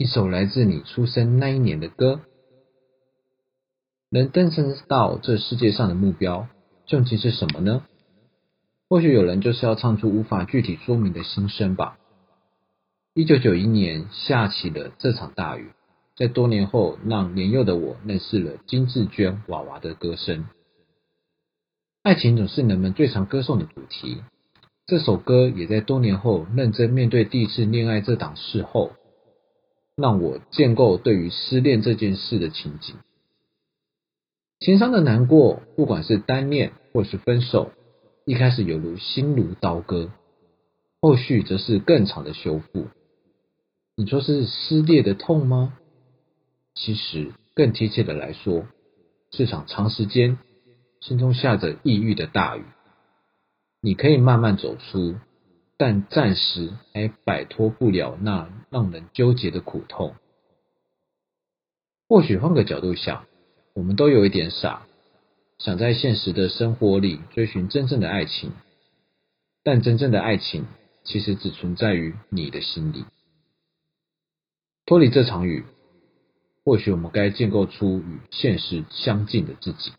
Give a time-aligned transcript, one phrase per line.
[0.00, 2.22] 一首来自你出生那一年的歌。
[4.08, 6.48] 能登升到这世界上的目标
[6.86, 7.82] 究竟是什么呢？
[8.88, 11.98] 或许有人就是要唱出无法具体说明的心声吧。
[13.12, 15.70] 一九九一年下起了这场大雨，
[16.16, 20.46] 在多年后让年幼的我认识了金志娟娃娃的歌声。
[22.02, 24.22] 爱情总是人们最常歌颂的主题，
[24.86, 28.92] 这首歌也在多年后认真面对第一次恋爱这档事后，
[30.00, 32.96] 让我建构对于失恋这件事的情景。
[34.58, 37.72] 情伤的难过，不管是单恋或是分手。
[38.26, 40.10] 一开始犹如心如刀割，
[41.00, 42.88] 后续则是更长的修复。
[43.96, 45.78] 你说是撕裂的痛吗？
[46.74, 48.66] 其实更贴切的来说，
[49.32, 50.38] 是场长时间
[51.00, 52.64] 心中下着抑郁的大雨。
[53.80, 55.16] 你可以慢慢走出，
[55.80, 60.14] 但暂时还摆脱不了那让人纠结的苦痛。
[62.06, 63.24] 或许换个角度想，
[63.72, 64.86] 我们都有一点傻。
[65.58, 68.52] 想在现实的生活里追寻真正的爱情，
[69.64, 70.66] 但真正的爱情
[71.02, 73.06] 其实只存在于你的心里。
[74.84, 75.64] 脱离这场雨，
[76.62, 79.92] 或许我们该建构出与现实相近的自己。